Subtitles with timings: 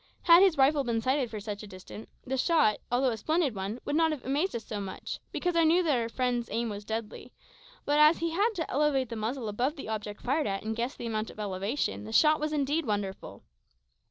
[0.23, 3.77] Had his rifle been sighted for such a distance, the shot, although a splendid one,
[3.85, 6.83] would not have amazed us so much, because we knew that our friend's aim was
[6.83, 7.31] deadly;
[7.85, 10.95] but as he had to elevate the muzzle above the object fired at and guess
[10.95, 13.43] the amount of elevation, the shot was indeed wonderful.